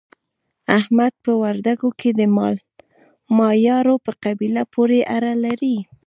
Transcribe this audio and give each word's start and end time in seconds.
احمد 0.79 1.13
په 1.23 1.31
وردګو 1.41 1.89
کې 1.99 2.09
د 2.19 2.21
مایارو 3.39 3.95
په 4.05 4.11
قبیله 4.23 4.63
پورې 4.73 4.99
اړه 5.15 5.33
لري. 5.45 5.75